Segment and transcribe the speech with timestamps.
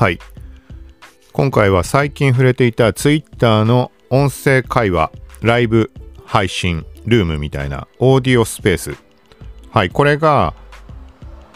[0.00, 0.18] はい。
[1.34, 5.92] 今回は最近触れていた Twitter の音声会話、ライブ
[6.24, 8.96] 配信、ルームみたいなオーディオスペース。
[9.70, 10.54] はい、これが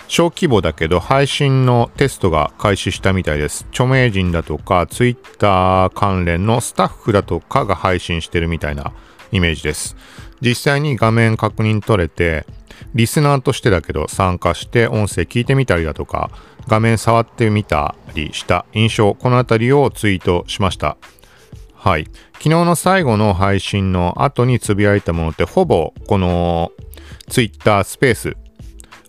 [0.08, 3.64] 小規模だけど配信のテストが開始したみたいです。
[3.70, 8.92] 著名人だとか Twitter 関連のスタッフだとかが配信してるみたいな
[9.32, 9.96] イメージです。
[10.44, 12.44] 実際に画面確認取れて、
[12.94, 16.30] リスナーとしてだけど参加して音声聞いてみたりだとか、
[16.68, 20.98] 画面触ってみたりした印象、このあたりをツイートしました。
[21.74, 22.04] はい。
[22.34, 26.72] 昨日の最後の配信の後につぶやいたものってほぼこの
[27.28, 28.36] Twitter スペース、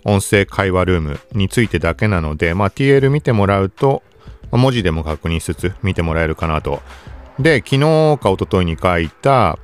[0.06, 4.04] 音声会話ルームについてだけなので、まあ、TL 見てもらうと、
[4.52, 6.82] 文字でも確認しつつ見てもらえるかなと。
[7.40, 7.80] で、昨日
[8.22, 9.60] か一昨日に書いた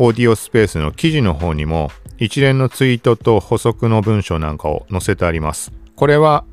[0.00, 5.72] オーディオスペースの記事の方にも一連のツイートと補足の文章なんかを載せてあります。
[5.96, 6.44] これは、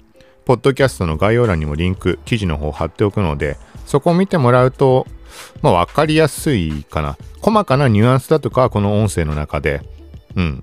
[0.45, 5.05] ポッドキャストの概要欄にもリンク、記事の方を貼っておくので、そこを見てもらうと、
[5.61, 7.17] まあ分かりやすいかな。
[7.41, 9.81] 細かなニュアンスだとか、この音声の中で、
[10.35, 10.61] うん、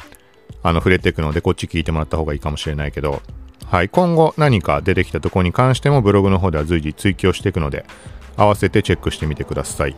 [0.65, 3.23] あの、触れていくので、こっち聞いてもらった方がいいかもしれないけど、
[3.67, 7.87] はい、今後何か出てきたところに関してもブログの方では随時追記をしていくので、
[8.37, 9.97] 合わせてチェックしてみてください。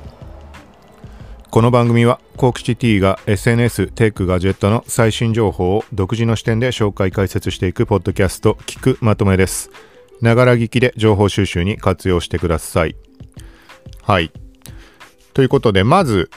[1.55, 9.70] この番組はコークシティが SNS、テック、ガジェットの最新情報を独自の視点で紹介解説していくポッドキャスト聞くまとめです。
[10.20, 12.97] ながら聞きで情報収集に活用してください。
[14.02, 14.32] はい。
[15.32, 16.28] ということで、まず、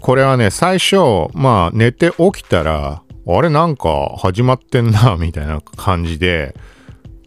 [0.00, 0.98] これはね、最初、
[1.34, 6.54] まあ寝て起きたら、あれなんか始まってんな、 みたいな感じで、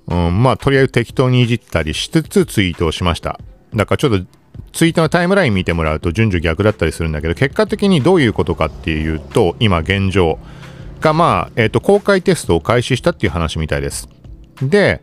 [0.08, 3.38] うん、まあとりあえず適当にいじったりしつつツイートをしました。
[3.76, 4.43] だからちょっと
[4.74, 10.40] ツイッターのタイムライン見てもらうと順序逆だったりするんだけど結果的にどういうことかっていうと今現状
[11.00, 14.10] がまあ、え、ー、と公開テストを開始したっていう話みたいです。
[14.62, 15.02] で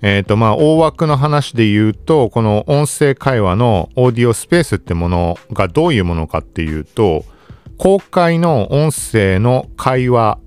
[0.00, 7.24] えっ、ー、とまあ大枠の話で言うとこの音声会話のオーディオスペースってものがどういうものかっていうと
[7.78, 10.38] 公開の音声の会話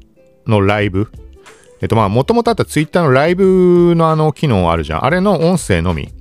[0.45, 1.11] のライブ。
[1.81, 5.05] えっとまあもともとあったツイッターのライブのあの機能あるじゃん。
[5.05, 6.16] あれの音声のみ。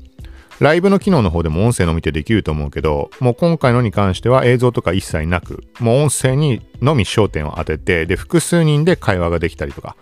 [0.61, 9.97] ライブの機能の方でも音声のみてできると思うけど、もう今回のに関しては映像とか一切なく、もう音声にのみ焦点を当てて、で、複数人で会話ができたりとか、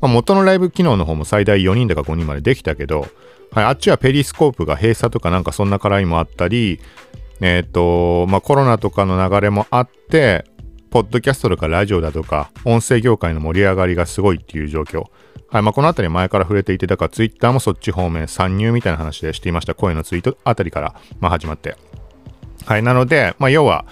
[0.00, 3.06] まあ、元のライブ機能の方も最大4人だか5人までできたけど、
[3.52, 6.80] はい、あっちはペリスコープが閉鎖とかなんかそんな絡みもあったり、
[7.40, 10.44] えっ、ー、と、まあ、コロナとかの流れもあって、
[10.94, 15.10] ポッドキャストとかラジオだとか、音声業界の盛り上がりがすごいっていう状況。
[15.48, 19.74] はい、まあ、このあたり前から触れていて、だからツイッターもそっち方面参入みたいな話でしていました。
[19.74, 21.76] 声のツイートあたりから、まあ、始まって。
[22.64, 23.86] はい、なので、まあ、要は、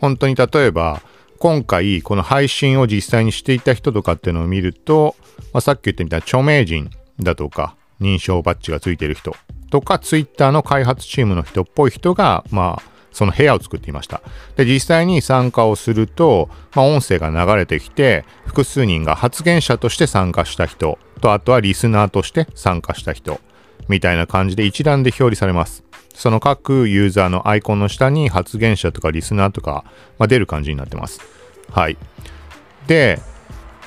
[0.00, 1.02] 本当に例えば、
[1.38, 5.14] 今回、この配信を実際にしていた人とかっていうのを見ると、
[5.52, 6.90] まあ、さっき言ってみた著名人
[7.20, 9.36] だとか、認証バッジがついてる人
[9.70, 14.22] とか、ツイッターの開発チームの人っぽい人が、まあ、その部屋を作っていました。
[14.56, 23.40] で、実際に参加をすると、まあ、音声が流れてきて、複数人が発言者として参加した人と、あとはリスナーとして参加した人、
[23.88, 25.84] みたいな感じで一覧で表示されます。
[26.14, 29.84] その各ユーザーのアイコンの下に発言者とかリスナーとか、
[30.18, 31.20] まあ、出る感じになってます。
[31.70, 31.96] はい。
[32.86, 33.20] で、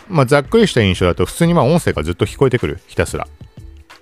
[0.09, 2.79] まあ、ざっくりした印象だと普通にまあ音声がずっと聞こえてくる。
[2.87, 3.27] ひたすら。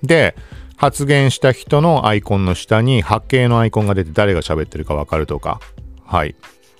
[0.03, 0.35] で、
[0.77, 5.59] 発言した人のアイコンの下に波形のアイコンが出て誰が喋ってるかわかるとか。
[6.05, 6.35] はい。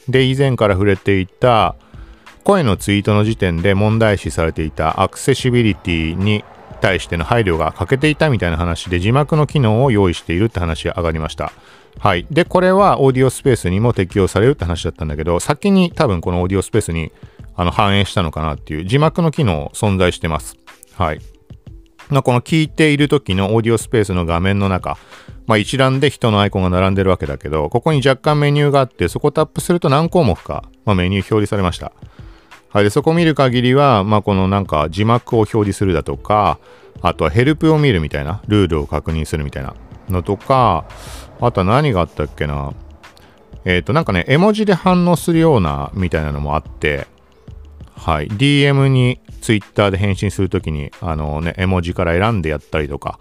[0.10, 1.76] で、以前から触れていた
[2.44, 6.44] 声のツイートの時点で問題視されていたアクセシビリティに
[6.82, 11.54] 対しての配慮が欠けていたみたいな話で字幕の機能を用意しているって話が上がりました。
[12.00, 12.26] はい。
[12.32, 17.12] で、これはオーディオスペースにも適用されるって話だったんだけど、先に多分このオーディオスペースに
[17.56, 20.58] あの反映したのかなっていう字幕の機能存在してます。
[20.96, 21.20] はい。
[22.14, 24.98] のこの聞いている時のオーディオスペースの画面の中、
[25.48, 31.92] まあ、一覧で人のアイコンが並んでるわけだけど、ここに若干メニューがあって、そこをタップすると何項目か、まあ、メニュー表示されました。
[32.70, 32.84] はい。
[32.86, 36.60] で、そこを見る限りは、まあ、このなんか字幕を表示するだとか、
[37.02, 39.76] あとはヘルプを見るみたいな、ルールを確認するみたいな
[40.10, 40.86] のとか、
[41.40, 42.74] あとは何があったっけな。
[43.66, 47.08] えっ、ー、と、なんかね、絵文字で反応するようなみたいなのもあって、
[47.96, 48.28] はい。
[48.28, 53.20] DM に Twitter で返信するときに、あのね、絵文字から選んでやったりとか、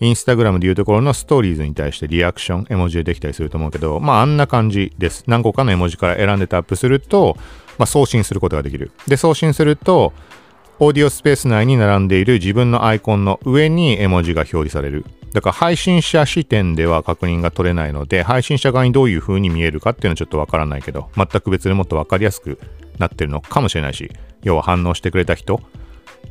[0.00, 5.24] インスタグラムでいうところのストーリーズに対してリアクション、絵文字でできたりすると思うけど、まああんな感じです。
[5.26, 7.36] 何個かの絵文字から選んでタップすると、
[7.78, 8.92] まあ送信することができる。
[9.06, 10.12] で、送信すると、
[10.80, 15.04] オーディオスペース内に並んでいる自分のアイコンの上に絵文字が表示される。
[15.32, 22.58] だから配信者視点では確認が取れないので、配信者側にどういう風に見えるかっていうのはちょっとわからないけど、全く別でもっとわかりやすく
[22.98, 24.10] なってるのかもしれないし、
[24.42, 25.60] 要は反応してくれた人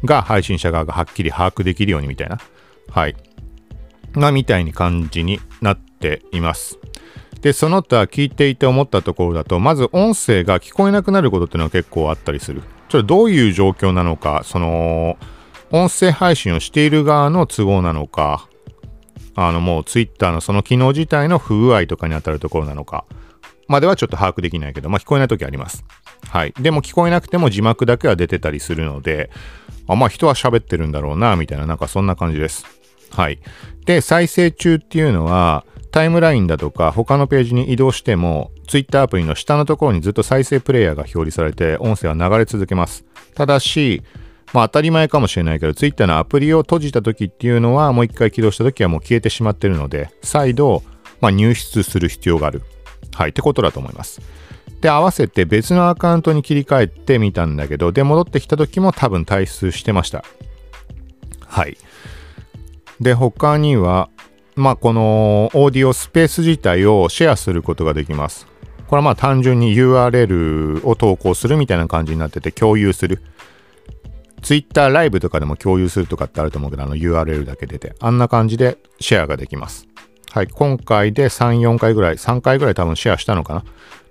[0.04, 2.40] が配信者側がはっきり把握できるようにみたいな。
[2.90, 3.16] はい。
[4.14, 6.78] まあ、みたいに感じになっています。
[7.42, 12.62] で、その他聞いていて思ったところだと、まず音声が聞こえなくなることっていうのは結構あったりする。
[12.90, 15.18] ちょっとどういう状況なのか、その、
[15.72, 18.48] 音声配信をしている側の都合なのか、
[19.36, 23.06] あのもう Twitter のその機能自体の不具合とかに当たるところなのか、
[23.68, 25.84] まではちょっと把握できないけど、まあ聞こえない時あります。
[26.28, 26.54] はい。
[26.60, 29.30] でも聞こえなくても字幕だけは出てたりするので、
[29.88, 32.66] あまあ人は喋ってるんだろうな、みたいな、なんかそんな感じです。
[33.12, 33.40] はい。
[33.86, 43.06] で、再生中っていうのは、タイムラインだとか他のページに移動しても Twitter アプリの下のところにずっと再生プレイヤーが表示されて音声は流れ続けます。
[43.36, 44.02] ただし、
[44.54, 50.82] まあ当たり前かもしれないけど Twitter のアプリを閉じた時っていうのはもう一回起動した時はもう消えてしまってるので再度、
[51.22, 52.64] まあ、入出する必要がある。
[53.14, 54.22] はい、ってことだと思います。
[54.82, 60.26] で、合わせて別のアカウントに切り替えてみたんだけど、で、戻ってきた時も多分退出してました。
[61.46, 61.78] はい。
[63.00, 64.10] で、他には、
[64.56, 68.48] まあ、このオーディオスペース自体をシェアすることができます。
[68.88, 73.24] これはまあ単純に URL を投稿するみたいな感じになってて共有する。
[74.44, 79.88] Twitter ライブとかでも共有するとかってあると思うけど、あの URL だけ出て、あんな感じでシェアができます。
[80.34, 83.64] はい、今回で3、4回ぐらい、3回ぐらい多分シェアしたのかな。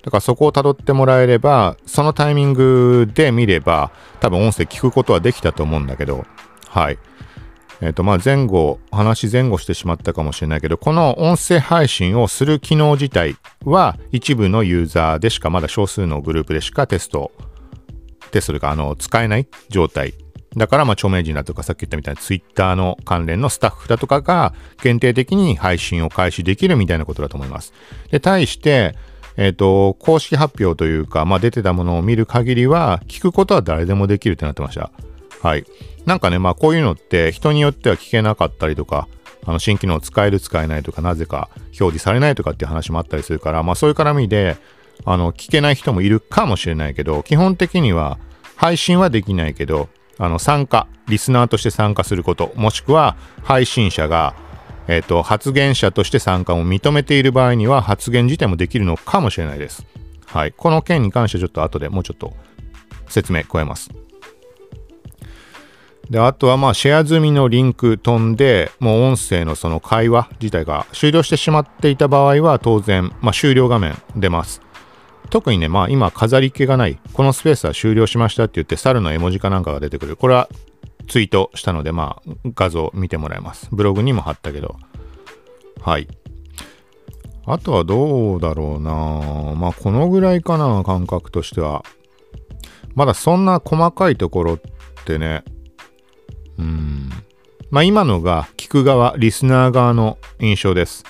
[0.04, 3.90] だからそこを辿ってもらえれば、そのタイミングで見れば、
[4.20, 6.24] 多分音声聞くことはできたと思うんだけど、
[6.68, 6.98] はい。
[7.80, 13.34] えっ、ー、と、まあ、前後、話前後してしまったかもしれないけど、この音声配信をする機能自体
[13.64, 17.32] は、一部のユーザーでしか、まだ少数のグループでしかテスト、
[18.30, 20.14] テストというか、あの、使えない状態。
[20.56, 27.72] だから、まあ、著名人だとか、さっき言ったみたいな Twitter の関連のスタッフだとかが、限定的に配信を開始できるみたいなことだと思います。
[28.10, 28.94] で、対して、
[29.36, 34.90] えっ、ー、と、公式発表というか、まあ、出てたものを見る限りは、聞くことは誰でもできるってなってました。
[35.42, 35.64] はい。
[36.06, 39.08] なんかね、まあこういうのって人によっては聞けなかったりとか、
[39.44, 44.56] あの新機能使える使えないとか、なぜか表示されないとかっていう話もあったりするから、まあそういう絡みで、
[45.04, 48.18] あの、聞けない人もいるかもしれないけど、基本的には
[48.56, 49.88] 配信はできないけど、
[50.18, 54.34] あの、参加、リスナーとして参加すること、もしくは配信者が、
[54.88, 59.86] え、ー、と、発言者として参加を認めている場合には発言自体もできるのかもしれないです。
[60.26, 60.52] はい。
[60.52, 62.34] この件に関してちょっと後でもうちょっと
[63.08, 63.90] 説明加えます。
[66.10, 74.60] で、あとはまあシェア済みのリンク飛んで、もう音声のその会話自体が終了してしまっていた場合は当然、まあ終了画面出ます。
[75.32, 80.14] 特にね、まあ今飾り気がない、このスペースは終了しましたって言って猿の絵文字かなんかが出てくる。
[80.14, 80.50] これは
[81.08, 83.66] ツイートしたので、まあ画像見てもらえます。
[83.72, 84.76] ブログにも貼ったけど。
[85.80, 86.06] はい。
[87.46, 91.82] あとはどうだろうなまあこのぐらいかな、感覚としては。
[92.94, 94.60] まだそんな細かいところっ
[95.06, 95.44] てね、
[96.58, 97.08] うん。
[97.70, 101.04] まあ今のが聞く側、リスナー側の印象です。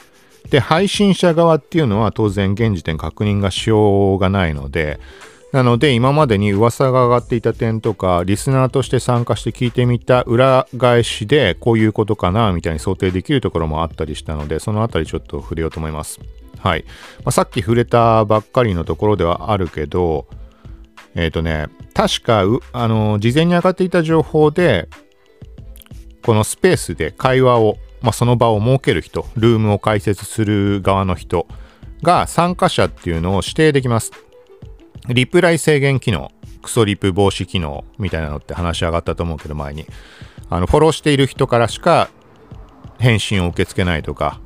[0.53, 5.01] で、配信者側っていうのは当然現時点確認がしようがないので、
[5.51, 16.21] なので今までに噂が上がっていた点とか、リスナーとして参加して聞いてみた裏返しでこういうことかなみたいに想定できるところもあったりしたので、そのあたりちょっと触れようと思います。
[16.59, 16.85] はい。
[17.19, 20.27] まあ、さっき触れたばっかりのところではあるけど、
[21.15, 22.45] えっ、ー、とね、確か、
[22.75, 24.89] あの、事前に上がっていた情報で、
[26.23, 31.47] このスペースで会話を、まあ、その場を設ける人、ルームを開設する側の人
[32.03, 34.13] が参加者っていうのを指定できます。
[35.09, 36.31] リプライ制限機能、
[36.63, 39.87] クソリプ防止機能みたいなのって話し上がったと思うけど前に。
[40.51, 42.11] あの、フォローしている人からしか
[42.99, 44.41] 返信を受け付けないとか、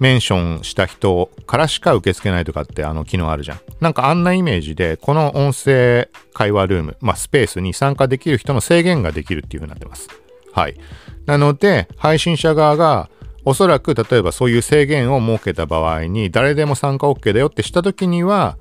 [0.00, 3.60] メンションした人からしか受け付けないとかってあの機能あるじゃん。
[3.80, 10.08] なんかあんなイメージで、この音声会話ルーム、まあスペースに参加できる人の制限ができるっていう風になってます。
[10.52, 10.76] はい。
[11.26, 13.10] なので、配信者側が、
[13.46, 18.56] おそらく例えばそういう制限を設けた場合に、誰でも参加 OK だよってしたときには、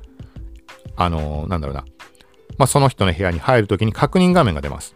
[0.96, 1.86] あのー、なんだろうな。
[2.58, 4.96] まあ、その人の部屋に入るときに確認画面が出ます。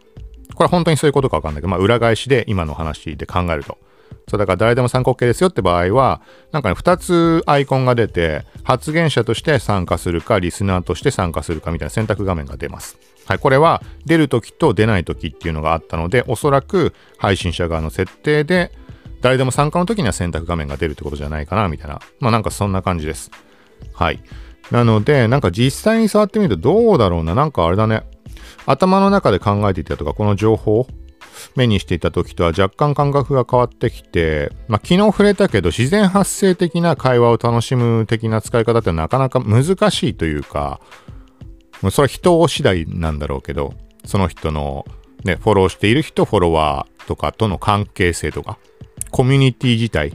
[0.53, 3.77] これは本当にそういうことかわかんないけど、まあ、裏返しで今の話で考えると。
[4.29, 6.21] そうだから誰でも参加 OK ですよって場合は、
[6.51, 12.97] なんかね、2つアイコンが出て、発言者として参加するか、リスナーとして参加するかみたいな選択画面が出ます。
[13.27, 18.72] はい、これは出るときと出ないときっていうのがあったので、おそらく配信者側の設定で、
[19.22, 22.00] 誰でも参加の時には選択画面が出るってことじゃないかな、みたいな。
[22.19, 23.31] まあなんかそんな感じです。
[23.93, 24.22] はい。
[24.72, 27.36] なので、なんか実際に触ってみるとどうだろうな。
[27.36, 28.03] なんかあれだね。
[28.65, 30.88] 頭の中で考えていたとか、この情報を
[31.55, 40.79] 目にしていた時とは若干感覚が変わってきて、まあ、昨日触れたけど自然発生的な会話を楽しむ的な使い方ってなかなか難しいというか、
[41.91, 43.74] それは人次第なんだろうけど、
[44.05, 44.86] その人の
[45.24, 48.57] ね、フォローしている人、フォロワーとかとの関係性とか、
[49.12, 50.13] コミュニティ自体、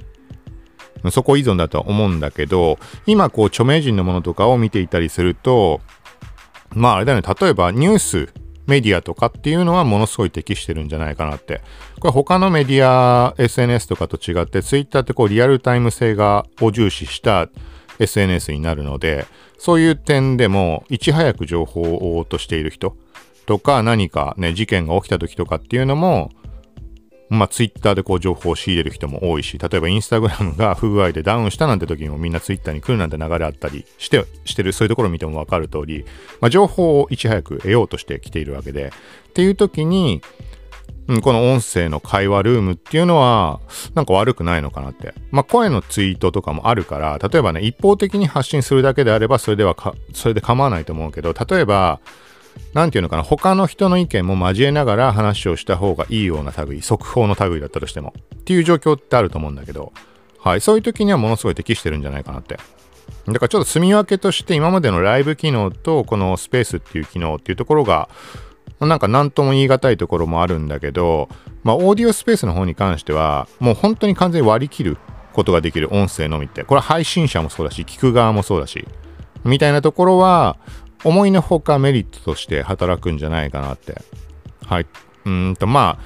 [1.11, 5.81] そこ依存だとは思うんだけど、今こう著名人のものとかを見ていたりすると、
[6.75, 8.29] まああれだね、例えばニュース、
[8.67, 11.63] メディアとかっていうのはものすごい適してるんじゃないかなって。
[11.99, 17.49] これ他のメディア、SNS とかと違って、Twitter ってこうリアルタイム性がを重視した
[17.99, 19.27] SNS になるので、
[19.59, 22.97] そういう点でもいち早く情報を追おうとしている人
[23.47, 26.31] とか何かね、事件が起きた時とかっていうのも、
[27.29, 36.05] まあ、ツイッターでこう情報を仕入れる人も多いし、例えばインスタグラムが不具合でダウンしたなんて時にもみんなツイッターに来るなんて流れあったりして、してる、そういうところを見てもわかる通り、
[36.41, 38.93] まあ、情報をいち早く得ようとしてきているわけで、
[39.31, 40.21] っていう時に、
[41.13, 43.61] うん、この音声の会話ルームっていうのは、
[43.95, 45.13] なんか悪くないのかなって。
[45.31, 52.01] まあ、声のツイートとかもあるから、例えばね、一方的に発信するだけであれば、それではか、それで構わないと思うけど、例えば、
[52.73, 59.93] なんていうのかな、他の人の意見も交えながら話をした方がいいような類、速報の類だったとしても、っていう状況ってあると思うんだけど、
[60.39, 62.59] はい、そういう時にはものすごい適してるんじゃないかなって。
[63.27, 68.09] だからちょっと住み分けとして今までのライブ機能とこのスペースっていう機能っていうところが、
[68.81, 71.29] なんか何とも言い難いところもあるんだけど、
[71.63, 74.99] まあオーディオスペースの方に関しては、もう本当に完全に割り切る
[75.33, 78.87] ことができる音声のみって、これは配信者もそうだし、聞く側もそうだし、
[79.45, 80.57] みたいなところは、
[81.05, 84.03] 思いのほかメリットとして働くんじゃないかなって。
[84.65, 84.87] はい。
[85.25, 85.99] うんと、ま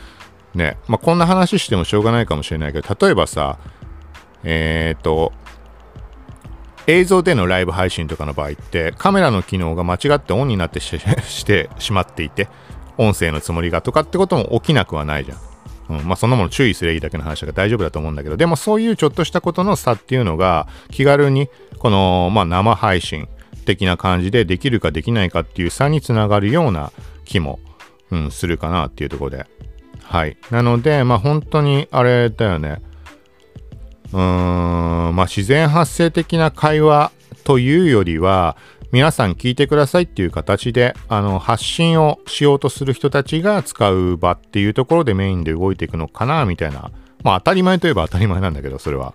[0.55, 3.59] あ、ね、まあ、こんな話してもしょうがないかもしれないけど、例えばさ、
[4.43, 5.33] えっ、ー、と、
[6.87, 10.91] 映像でのライブ配信とかの場合って、カメラの機能が間違ってオンになってし
[11.45, 12.49] てしまっていて、
[12.97, 15.39] 音声のつもりがとかってことも起きなくはないじゃん。
[15.89, 23.29] うん、まあそんなもの注意すればいいだけの話が大丈夫だと思うんだけど、でもそういうちょっとしたことの差っていうのが気軽にこの、まあ、生配信
[23.65, 26.93] 的な感じでできるかできないかっていう差につながるような
[27.25, 27.61] 気も、
[28.11, 29.47] うん、するかなっていうところで。
[30.03, 30.37] はい。
[30.51, 32.81] なので、まあ本当にあれだよね。
[34.17, 37.13] うーん、まあ自然発生的な会話
[37.45, 38.57] というよりは、
[38.91, 46.91] 皆さん聞いてくださいっていう形で、あの、発信をしようとする人たちが使う場っていうところでメインで動いていくのかな、みたいな。
[47.23, 49.13] まあ当たり前といえば当たり前なんだけど、それは。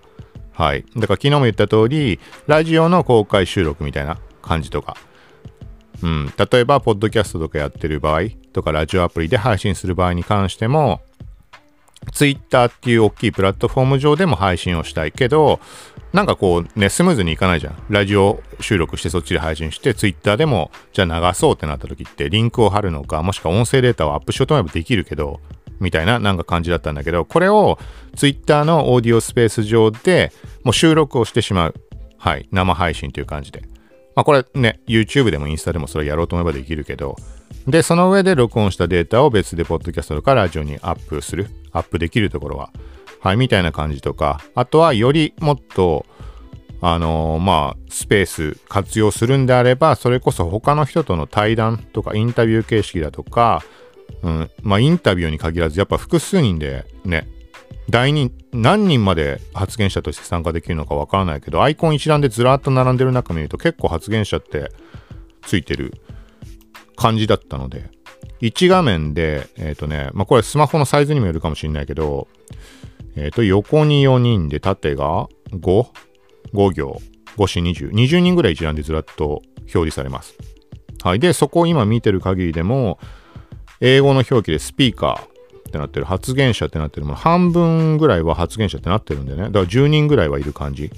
[0.53, 0.85] はい。
[0.95, 4.97] だから昨日も言った通り、ラジオの公開収録みたいな感じとか。
[6.03, 6.33] うん。
[6.37, 11.01] 例えば、ポッドキャストとかやってる場合とか、ラジオアプリで配信する場合に関しても、
[12.11, 15.59] Twitter っていう大きいプラットフォーム上でも配信をしたいけど、
[16.13, 17.83] なんかこうね、スムーズにいかないじゃん。
[17.89, 25.39] ラジオ収録してそっちで配信して、Twitter でも、じゃあ流そうってなった時って、リンクを貼るのか、もしくは音声データをアップしようと思えばできるけど、
[25.79, 27.79] みたいななんか感じだったんだけど、これを
[28.15, 30.31] Twitter のオーディオスペース上で
[30.63, 31.75] もう収録をしてしまう。
[32.17, 32.47] はい。
[32.51, 33.63] 生配信という感じで。
[34.15, 37.15] まあこれね、YouTube でもインスタでもそれやろうと思えばできるけど、
[37.67, 42.71] で、その上で録音したデータを別でポッドキャストとかラジオにアップする、アップできるところは、
[43.19, 46.05] はい、みたいな感じとか、あとはよりもっと、
[46.81, 53.63] あのー、まあ、スペース活用するんであれば、それこそ他の人との対談とかインタビュー形式だとか、
[54.23, 57.27] うん、まあ、インタビューに限らず、やっぱ複数人でね、
[57.89, 64.71] 大人、何人まで発言者として参加できるのかわからないけど、アイコン一覧でずらっと並んでる中見ると結構発言者って
[65.41, 65.93] ついてる
[66.95, 67.89] 感じだったので、
[68.41, 72.27] 1画面で、えっ、ー、とね、まあ、これスマホのサイズにもよるかもしれないけど、
[73.15, 77.01] えっ、ー、と、横に4人で縦が 5?5 行。
[77.37, 77.91] 5四20。
[77.91, 80.35] 20人ぐらい一覧でずらっと表示されます。
[81.03, 81.19] はい。
[81.19, 82.99] で、そこを今見てる限りでも、
[83.79, 85.31] 英語の表記でスピーカー、
[85.69, 89.43] ってなってる、発言者ってなってるもの、半分ぐらいは発言者ってなってるんでね。
[89.43, 90.91] だから10人ぐらいはいる感じ。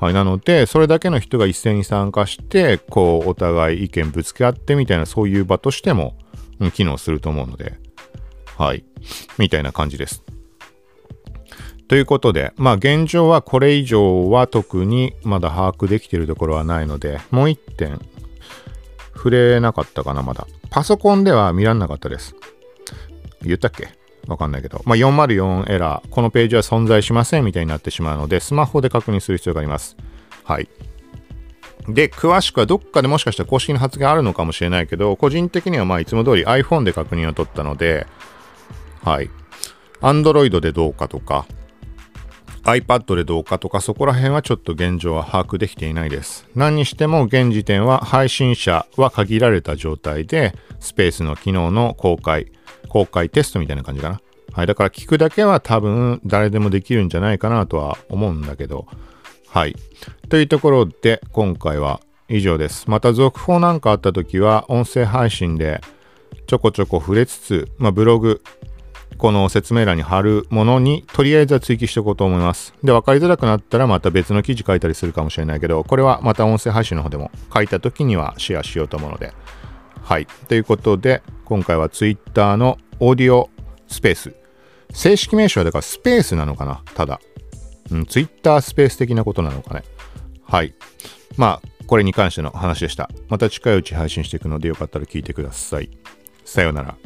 [0.00, 0.14] はい。
[0.14, 6.16] なので、それだけの人が一斉に参加して、こう、お互い意見ぶつけ合ってみたいな、そういう場としても、
[6.60, 7.74] うん、機能すると思うので、
[8.56, 8.84] はい。
[9.38, 10.22] みたいな感じです。
[11.88, 18.00] ということで、まあ現状はこれ以上は特にまだ把握できているところはないので、もう一点、
[19.14, 20.46] 触れなかったかな、まだ。
[20.70, 22.34] パソコンでは見らんなかったです。
[23.42, 23.88] 言ったっけ？
[24.26, 24.82] わかんないけど。
[24.84, 29.96] まあ、404エラー、このページは存在しませんみたいになってしまうので、スマホで確認する必要があります。
[30.42, 30.68] はい。
[31.88, 38.06] で、詳しくはどっかでもしかしたら公式の発言あるのかもしれないけど、個人的にはまあいつも通り iPhone で確認を取ったので、
[39.02, 39.30] はい。
[40.00, 41.46] Android でどうかとか、
[42.64, 46.48] iPad でどうかとか、そこら辺はちょっと現状は把握できていないです。
[46.56, 52.50] 何にしても現時点は配信者は限られた状態で、スペースの機能の公開、
[52.88, 54.20] 公開テストみたいな感じかな。
[54.52, 54.66] はい。
[54.66, 58.86] だから聞くだけは多分誰でもできるんじゃないかなとは思うんだけど。
[59.56, 59.76] はい。
[60.28, 62.90] というところで今回は以上です。
[62.90, 65.80] また続報なんかあった時は音声配信で
[66.46, 68.42] ちょこちょこ触れつつ、まあ、ブログ
[69.16, 72.74] この説明欄に貼るものにとりあえずは追記しておこうと思います。
[72.84, 79.32] で、分かりづらくなったらまた別の記事書いたりするかもしれないけど、これはまた音声配信の方でも書いた時にはシェアしようと思うので。
[80.02, 80.26] はい。
[80.48, 83.48] ということで、今回は Twitter のオーディオ
[83.88, 84.34] スペース。
[84.92, 86.82] 正式名称はだからスペースなのかな？
[86.94, 87.22] ただ。
[87.90, 89.84] うん、ツイッタースペース的なことなのかね。
[90.42, 90.74] はい。
[91.36, 93.10] まあ、これに関しての話でした。
[93.28, 95.90] また近いうち配信していくのでよかったら聞いてください。
[96.44, 96.96] さようなら。